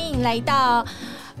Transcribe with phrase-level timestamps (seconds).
[0.00, 0.82] 欢迎来到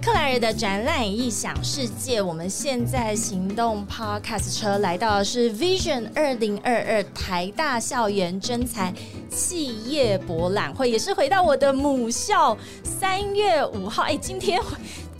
[0.02, 2.20] 克莱尔的展览异想世界。
[2.20, 8.92] 我们现在行动 Podcast 车来到的是 Vision 二零二二台大校园真才
[9.30, 12.56] 企业博览会，也是回到我的母校。
[12.82, 14.60] 三月五号，哎，今天。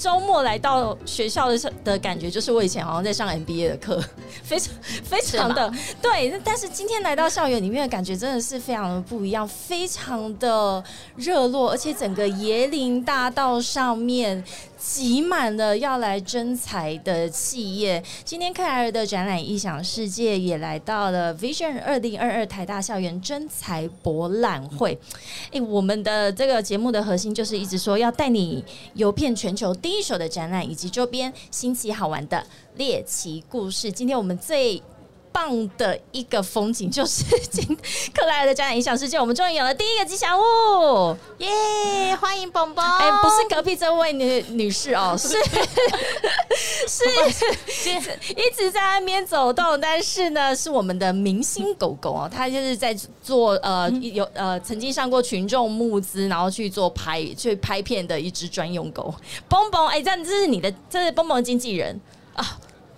[0.01, 4.03] 周末来到学校的的感觉，就是我以前好像在上 MBA 的课，
[4.43, 4.73] 非常
[5.05, 5.71] 非常的
[6.01, 6.41] 对。
[6.43, 10.83] 但是今天来到校园里面的感觉，真的是非常的不一样，非常的
[11.17, 14.43] 热络，而且整个椰林大道上面。
[14.83, 18.03] 挤满了要来征才的企业。
[18.25, 24.99] 今天克莱尔的展览《异想世界》也来到了 Vision 二零二二台大校园征才博览会。
[25.53, 32.43] 哎，我们的这个节目的核心就是一直说要带你游遍全球第一手的展览以及周边新奇好玩的
[32.77, 33.93] 猎奇故事。
[33.93, 34.83] 今天我们最。
[35.33, 37.65] 棒的一个风景就是今
[38.15, 42.17] 克莱尔的家长影响世界，我们终于有了第一个吉祥物，耶！
[42.17, 42.85] 欢迎蹦蹦。
[42.85, 45.29] 哎，不是隔壁这位女女士哦，是
[46.89, 47.05] 是
[48.31, 59.15] 一直在那边走动，但是呢，是我们的明星狗狗哦，它就是在做呃有呃曾经上过群众募资，然后去做拍去拍片的一只专用狗，
[59.49, 59.87] 蹦蹦。
[59.89, 61.99] 哎，这这是你的，这是蹦蹦经纪人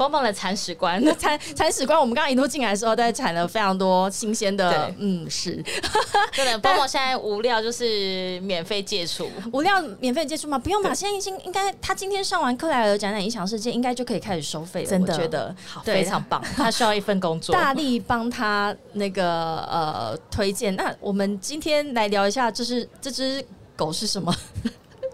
[0.02, 0.08] 啊。
[0.08, 5.62] 蹦蹦的铲屎官， 铲铲屎官，我们刚刚一路进来的时候，在铲了非常多新鲜的，嗯，是。
[6.34, 10.58] 对的，蹦蹦现在无料就是免费接触，无料免费接触吗？
[10.58, 14.88] 不用吧，现在已经应该，他今天上完克莱尔展览影响世界，应该就可以开始收费了。
[14.88, 16.42] 真的，觉得好，非常棒。
[16.56, 20.74] 他需要一份工作，大力帮他那个呃推荐。
[20.76, 23.44] 那我们今天来聊一下，就是这只
[23.76, 24.34] 狗是什么？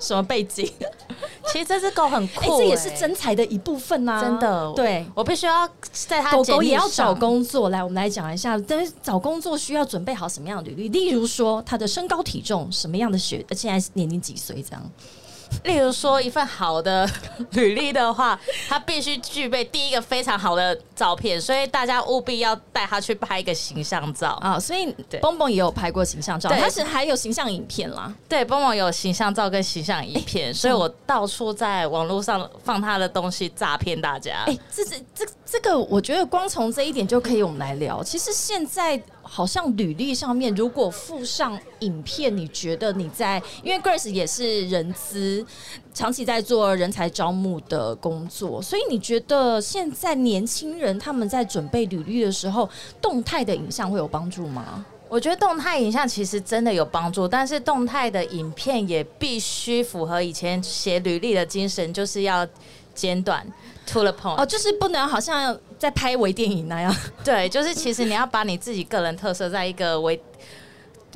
[0.01, 0.73] 什么背景？
[1.53, 4.21] 其实这只狗很酷，这也是真才的一部分呐！
[4.23, 7.69] 真的，对我必须要在它狗狗也要找工作。
[7.71, 10.89] 来，我们来讲一下，但是找工作需要准备好什么样的履历？
[10.89, 14.91] 例如说，它的身高体重，什么样的学，现在年龄几岁这样。
[15.65, 17.09] 例如说，一份好的
[17.53, 18.39] 履历的话，
[18.69, 24.59] 他必须具备第一个非常好的照片，所以大家务必要带他去拍一个形象照啊。
[24.59, 28.13] 所以，蹦蹦也有拍过形象照，但是还有形象影片啦。
[28.29, 34.45] 对，蹦蹦有形象照跟形象影片，所以我到处在网络上放他的东西诈骗大家。
[34.47, 38.03] 哎，这是这这个，我觉得光从这一点就可以我们来聊。
[38.03, 39.01] 其实现在。
[39.31, 45.45] 好像履历上面如果附上影片，你觉得你在因为 Grace 也是人资，
[45.93, 52.67] 长期在做人才招募的工作，所以你觉得现在年轻人他们在准备履历的时候，
[53.03, 54.87] 动态的影像会有帮助吗？
[55.09, 62.47] 我觉得动态影像其实真的有帮助，但是动态的影片也必须符合以前写履历的精神，就是要
[62.95, 63.47] 简短。
[63.93, 66.95] To the point 哦，就是不能好像在拍微电影那样。
[67.25, 70.21] 对，就是其实你要把你自己个人特色在一个微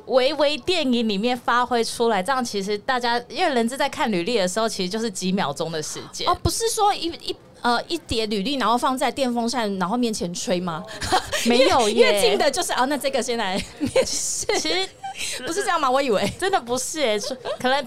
[0.07, 6.27] 微微电影里面发挥出来，这样其实大家因为人质在看履历的时候，其实就是几秒钟的时间。
[6.27, 10.85] 哦，不是说一一呃一叠履历，然后放在电风扇然后面前吹吗？
[11.47, 14.47] 没有，越近的就是啊，那这个先来面试。
[14.59, 14.89] 其实
[15.47, 15.91] 不是这样吗？
[15.91, 17.19] 我以为真的不是哎，
[17.59, 17.83] 可能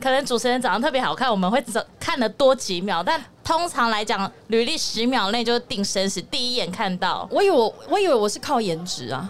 [0.00, 3.22] 可能主持人长得特别好看，我们会走看的多几秒，但。
[3.42, 7.26] 通常来讲，履历十秒内就定生死，第一眼看到。
[7.32, 9.28] 我以为我以为我是靠颜值啊，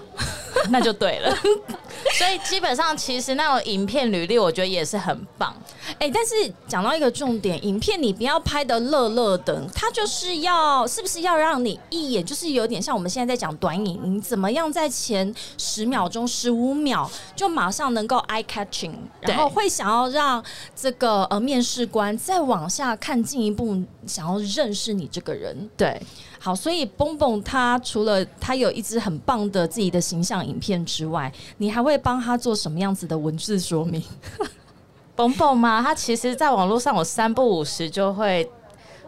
[0.71, 1.35] 那就对了。
[2.19, 5.55] 所以基本上，其实那种影片履历，我觉得也是很棒。
[5.99, 6.35] 哎，但是
[6.67, 20.43] 讲到一个重点，影片你不要拍的乐乐的，它就是要是不是要让你一眼就是有点像我们现在在讲短影，你怎么样在前十秒钟、十五秒就马上能够 eye catching，然后会想要让
[20.75, 23.83] 这个呃面试官再往下看进一步。
[24.07, 26.01] 想要认识你这个人，对，
[26.43, 34.03] 好，所以蹦蹦他除了他有一支很棒的自己的形象影片之外，你还会帮他做什么样子的文字说明？
[35.15, 35.83] 蹦蹦吗？
[35.83, 38.49] 他其实在网络上，我三不五时就会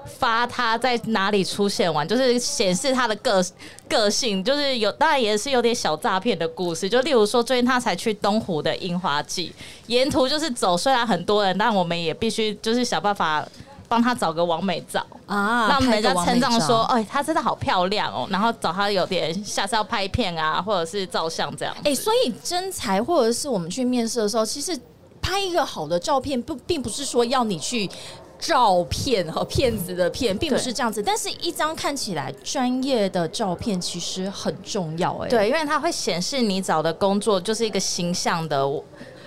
[0.04, 3.42] 发他在哪里出现完，就是显示他的个
[3.88, 9.50] 个性，就是有当然也是有点小诈骗的故事，就例如说最近他才去东湖的樱花季，
[9.86, 13.48] 沿途就是走，虽然很多人，但我们也必须就是想办法。
[13.92, 21.76] 帮他找个完美照啊，让人家称赞说：“哎，她真的好漂亮哦。”然后找她有点下次要拍片啊，或者是照相这样。
[21.84, 24.74] 哎，所以真才或者是我们去面试的时候，其实
[25.20, 27.86] 拍一个好的照片，不并不是说要你去
[28.38, 31.02] 照片和骗子的骗，并不是这样子。
[31.02, 35.14] 但是一张看起来专业的照片其实很重要。
[35.18, 38.66] 哎，对，因为它会显示你找的工作就是一个形象的。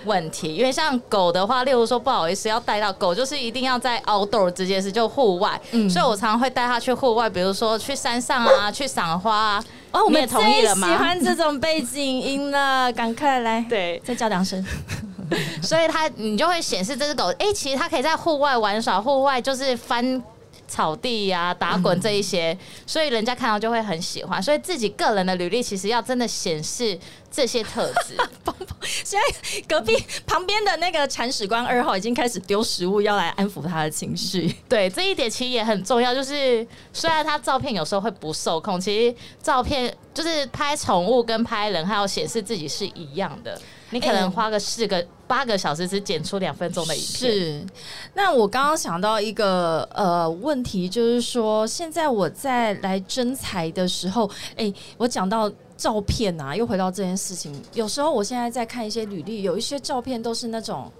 [0.06, 5.60] 问题，因为像狗的话，例如说不好意思要带到狗，就是一定要在 outdoor 这件事，就户外，
[5.90, 9.64] 所以我常常会带它去户外，比如说去山上啊，去赏花啊。
[9.90, 10.88] 哦，我们也同意了吗？
[10.88, 14.64] 喜欢这种背景音了，赶快来， 对，再叫两声。
[15.62, 20.22] 所以它你就会显示这只狗，哎、其实它可以在户外玩耍，户外就是翻。
[20.66, 24.42] 草地呀、打滚这一些，所以人家看到就会很喜欢。
[24.42, 26.98] 所以自己个人的履历其实要真的显示
[27.30, 28.16] 这些特质。
[29.04, 29.96] 现在隔壁
[30.26, 34.54] 旁边的那个铲屎官二号已经开始丢食物，要来安抚他的情绪。
[34.68, 36.14] 对，这一点其实也很重要。
[36.14, 43.60] 就是虽然他照片有时候会不受控，其实照片就是拍宠物跟拍人，还有显示自己是一样的。
[43.90, 47.32] 你可能花个四个、八个小时，只剪出两分钟的影片。
[47.32, 47.66] 是，
[48.14, 55.52] 那我刚刚想到一个呃问题，就是说现在我在来征才的时候，哎、我讲到。
[55.76, 57.54] 照片啊，又回到这件事情。
[57.74, 60.90] 有时候我现在在看一些履历，有一些照片都是那种，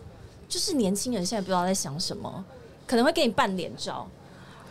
[0.50, 2.44] 就是年轻人现在不知道在想什么，
[2.87, 4.06] 可能会给你半脸照，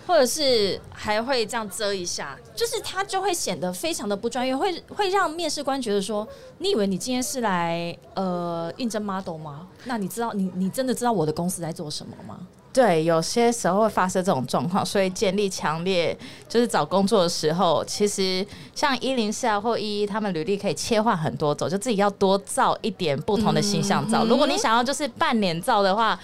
[0.07, 6.27] 或者是还会这样遮一下，就是他就会显得非常的不专业，会会让面试官觉得说，
[6.59, 9.67] 你以为你今天是来呃应征 model 吗？
[9.85, 12.39] 那你知道你你真的知道我的公司在做什么吗？
[12.71, 16.15] 对，有些时候会发生这种状况，所以建立强烈
[16.49, 24.25] 就是找工作的时候，其实像一零四啊或一一，他们履历可以切换很多种，就自己要多照一点不同的形象照。
[24.25, 26.19] 嗯如果你想要就是半脸照的话，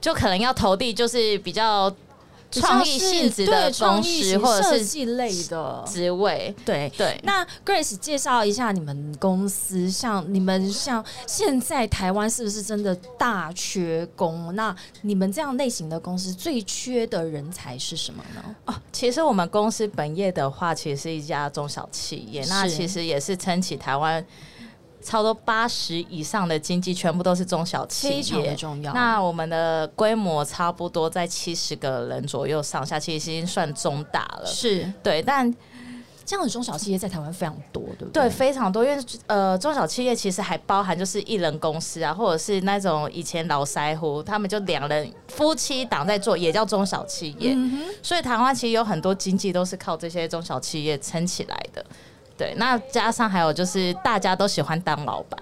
[0.00, 1.92] 就可能要投递就是比较
[2.50, 6.54] 创意性质的对创公司意设或者是计类的，职位。
[6.64, 6.92] 对。
[6.96, 14.54] 对，那 Grace 介绍一下你们公司，像你们像现在台湾是不是真的大缺工？
[14.54, 18.42] 那你们这样类型的公司最缺的人才是什么呢？
[18.66, 24.24] 哦，其实我们公司本业的话，其实是一家中小企业，那其实也是撑起台湾
[25.06, 28.56] 超多八十以上的经济，全部都是中小企非常的业。
[28.56, 28.92] 重要。
[28.92, 34.44] 那我们的规模差不多在七十个人左右上下，其实已经算中大了。
[34.44, 35.54] 是对，但
[36.24, 38.30] 这样的中小企业在台湾非常多，对不对对？
[38.30, 47.52] 非常多，因为呃中小企业其实还包含就是一人公司啊，或者是那种以前老腮胡，他们就两人夫妻档在做，也叫中小企业。
[47.54, 51.86] 嗯，所以台湾其实有很多经济都是靠这些中小企业撑起来的。
[52.36, 55.40] 对，那加上还有就是大家都喜欢当老板，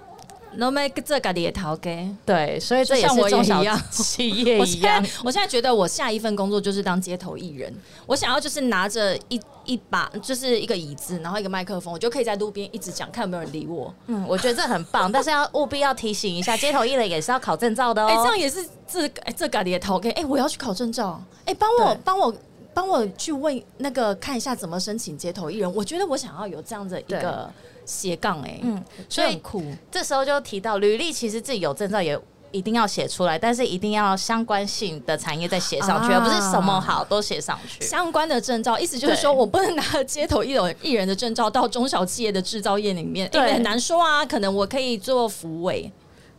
[0.57, 2.09] 那么这个也逃给。
[2.25, 5.07] 对，所以这也是中小一样 企业我现在一样。
[5.25, 7.75] 我现在觉得我下一份工作就是当街头艺人，
[8.07, 13.93] 我想要就是拿着一一把就是一个椅子，然后一个麦克风，我就可以在路边一直讲，看有没有人理我。
[14.07, 18.09] 嗯，我觉得这很棒， 但是要务必要提醒一下，街头艺人也是要考证照的哦。
[18.09, 22.33] 哎、这样也是这哎、这个也逃给哎，我要去考证照，哎、帮我对帮我。
[22.75, 27.51] 帮我去问那个看一下怎么申请街头艺人，我觉得我想要有这样的一个
[27.87, 32.19] 斜杠哎，嗯，所所以以很酷，这时候就提到履历，其实自己有证照也。
[32.55, 37.83] 一定要写出来，但是一定要相关性的产业再写上去，啊而不是什么好都写上去。
[37.85, 45.91] 相关的证照，意思就是说我不能拿街头艺人艺人的证照到中小企业的制造业里面，因为对很难说啊，可能我可以做服委。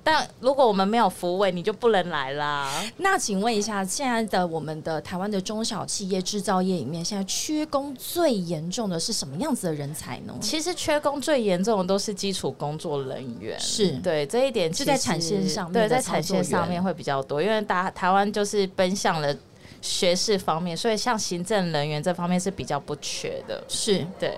[0.05, 2.71] 但如果我们没有服委，你就不能来啦。
[2.97, 10.33] 那请问一下，现在的我们的台湾的中小企业制造业里面，现在缺工最严重的是什么样子的人才呢？
[10.39, 19.35] 其实缺工最严重的都是基础工作人员，是对这一点就在产线上面对，在产线上面会比较多，因为大台湾就是奔向了
[19.81, 23.63] 学士方面，所以像行政人员这方面是比较不缺的。
[23.67, 24.37] 是对，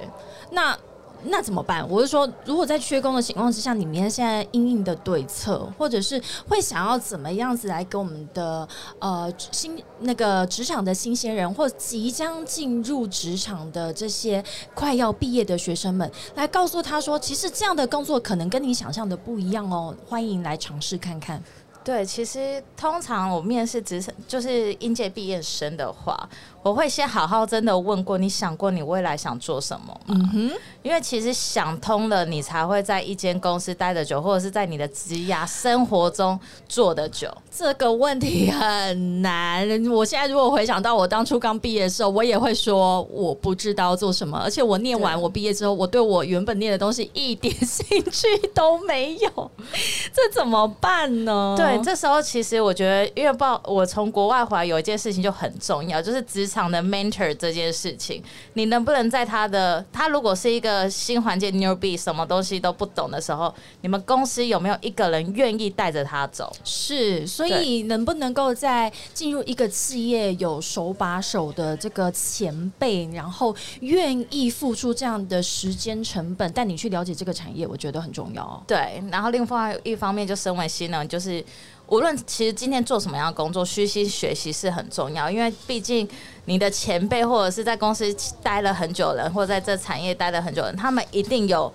[0.51, 0.77] 那
[1.23, 1.87] 那怎么办？
[1.89, 8.67] 我是说，如果在缺工的情况之下，你们现在应应的对策，或者是会想要怎么样子来给我们的
[8.99, 21.43] 呃新那个职场的新鲜人，或即将进入职场的这些快要毕业的学生们，来告诉他说，其实这样的工作可能跟你想象的不一样哦，欢迎来尝试看看。
[21.87, 26.29] 对，其实通常我面试职场就是应届毕业生的话，
[26.61, 29.99] 我会先好好真的问过，你想过你未来想做什么吗？
[30.07, 30.51] 嗯哼，
[30.83, 37.33] 因为其实想通了，你才会在一间公司待得久，或者是在你的职涯生活中做得久。
[37.49, 39.65] 这个问题很难。
[39.89, 49.51] 我现在如果回想到我当初刚毕业的时候，我也会说我不知道做什么，而且我念完我毕业之后，我对我原本念的东西一点兴趣都没有，
[50.13, 51.55] 这怎么办呢？
[51.57, 66.51] 对，这时候其实我觉得，因为报我从国外回来，有一件事情就很重要，就是职场的 mentor 这件事情，你能不能在他的他如果是一个新环境 newbie，什么东西都不懂的时候，你们公司有没有一个人愿意带着他走？
[66.63, 78.63] 是，所以能不能够在进入一个企业有手把手的这个前辈，然后愿意付出这样的时间成本，带你去了解这个产业，我觉得很重要哦。
[78.67, 81.43] 对，然后另外一方面，就身为新人，就是
[81.87, 86.07] 无论其实今天做什么样的工作，虚心学习是很重要，因为毕竟
[86.45, 88.13] 你的前辈或者是在公司
[88.43, 91.71] 待了很久的人，或者在这产业待了很久的人，他们一定有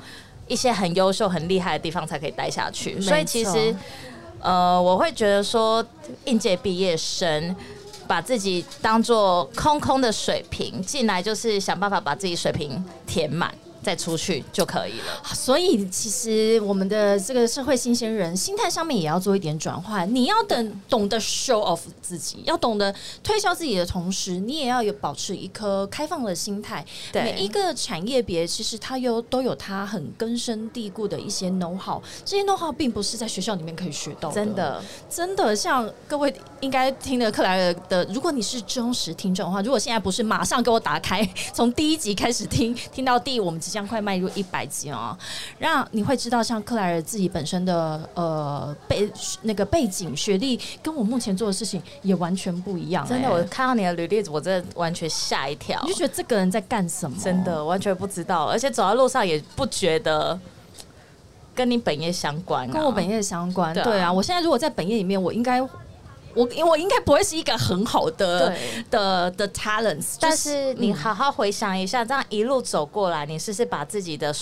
[0.47, 3.01] 一些很优秀、很厉害的地方才可以待下去。
[3.01, 3.75] 所以其实
[4.41, 5.85] 呃，我会觉得说，
[6.27, 7.57] 应届毕业生
[8.07, 13.55] 把自己当做空空的水瓶进来，就是想办法把自己水瓶填满。
[13.83, 15.35] 再出去就可以了。
[15.35, 20.13] 所以其实我们的这个社会新鲜人心态上面也要做一点转换。
[20.15, 26.85] 你要等懂得 show off 自己，要懂得推销自己的同时，你也要有保持一颗开放的心态。
[27.13, 34.35] 每一个产业别，其实它有都有它很根深蒂固的一些 know how，这些 know how 并不是在学校里面可以学到的。
[34.35, 45.17] 真的，真的，像各位应该听的克莱尔的，如果你是忠实听众的话，如果现在不是马上给我打开，从第一集开始听，听到第我们即将快迈入一百集哦，
[45.59, 49.11] 让你会知道，像克莱尔自己本身的呃背
[49.43, 57.17] 那个背景学历，跟我目前做的事情也完全不一样、真的，哎我看到你的履历，我真的完全吓一跳你就，觉得这个人在干什么？
[57.19, 60.39] 真的完全不知道，而且走在路上也不觉得
[61.55, 63.73] 跟你本业相关、啊，跟我本业相关。
[63.73, 65.67] 对啊对啊，我现在如果在本业里面，我应该。
[66.35, 68.55] 我我应该不会是一个很好的
[68.91, 74.35] 的的 talents，但就是嗯你好好回想一下，这样一路走过来，你是不是把自己的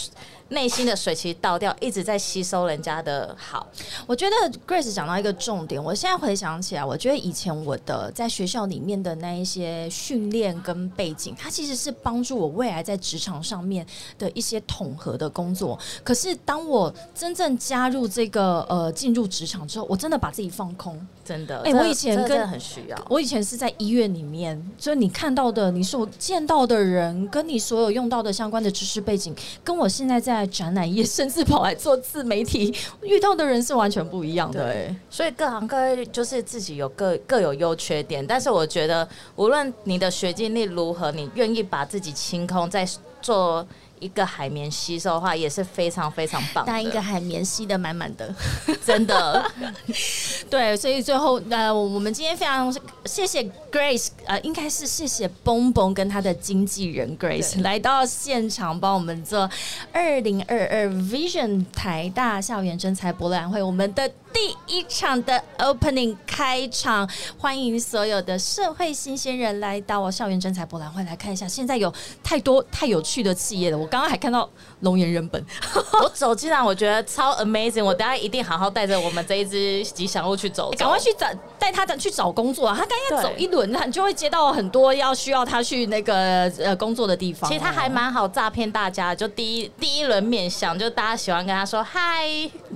[0.51, 3.67] 内心的水其实倒掉，一直在吸收人家的好？
[4.07, 13.87] 我觉得 Grace 讲到一个重点，我现在回想起来，我觉得以前我的在学校里面的那一些训练跟背景，它其实是帮助我未来在职场上面
[14.19, 15.79] 的一些统合的工作。
[16.05, 21.01] 可是当我真正加入这个呃进入职场之后，我真的把自己放空。
[21.25, 23.07] 真的，哎这我以前真的很需要。
[23.09, 34.95] 我以前是在医院里面，所以你看到的、你所见到的人，跟你所有用到的相关的知识背景，跟我现在在展览业，甚至跑来做自媒体遇到的人是完全不一样的。
[35.09, 42.87] 所以各行各业就是自己有各各有优缺点，但是我觉得无论你的学经历如何，你愿意把自己清空，在
[43.21, 43.67] 做
[44.01, 46.73] 一个海绵吸收的话，也是非常非常棒的。
[46.73, 48.35] 当一个海绵吸的满满的，
[48.85, 49.49] 真的，
[50.51, 59.49] 对，所以最后呃，我们今天非常谢谢 Grace，呃，应该是谢谢蹦蹦跟他的经纪人 Grace 来到现场帮我们做
[59.93, 71.93] 二零二二 Vision 台大校园真才博览会，我们的第一场的 Opening 开场，欢迎所有的社会新鲜人来到我校园真才博览会来看一下，现在有
[72.23, 74.49] 太多太有趣的企业了，我刚刚还看到
[74.81, 75.45] 龙岩人本，
[76.03, 81.27] 我走进来我觉得超 amazing，我等下一定好好带着我们这一只吉祥物去走走，赶快去找
[81.59, 82.77] 带他的去找工作啊！
[82.79, 87.53] 他刚要走一轮，他你就会接到很多要需要他去那个呃工作的地方哦。
[87.53, 92.29] 其实他还蛮好诈骗大家，就第一第一轮面相，就大家喜欢跟他说嗨，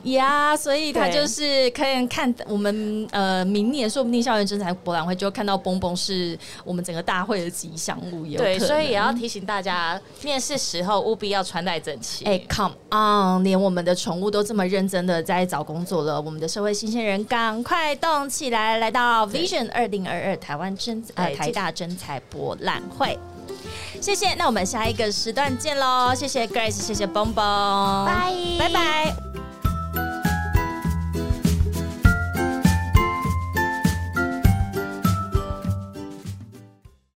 [0.05, 12.25] 呀所以他就是可以看我们呃明年说不定校园征才博览会就看到蹦蹦是我们整个大会的吉祥物，对，所以也要提醒大家，面试时候务必要穿戴整齐。
[12.25, 13.45] 哎、c o m e on！
[13.45, 23.19] 连我们的宠物都这么认真的在找工作了，我们的社会新鲜人赶快动起来，来到 Vision 二零二二台湾真呃哎台大真才博览会。
[24.01, 26.15] 谢谢，那我们下一个时段见喽！
[26.15, 29.34] 谢谢 Grace，谢谢蹦蹦，拜拜拜。